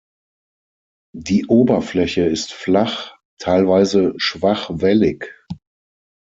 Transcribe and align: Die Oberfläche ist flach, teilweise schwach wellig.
Die 1.15 1.45
Oberfläche 1.45 2.25
ist 2.25 2.53
flach, 2.53 3.15
teilweise 3.39 4.15
schwach 4.17 4.71
wellig. 4.73 5.31